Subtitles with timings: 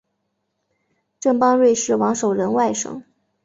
[1.19, 3.03] 郑邦瑞是王守仁外甥。